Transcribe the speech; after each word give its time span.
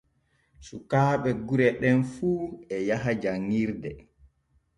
Sukaaɓe 0.65 1.29
gure 1.47 1.67
ɗem 1.81 1.99
fu 2.13 2.29
e 2.73 2.75
yaha 2.87 3.11
janŋirde. 3.21 3.91